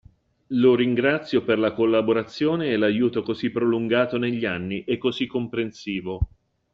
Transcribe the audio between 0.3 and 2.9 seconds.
Lo ringrazio per la collaborazione e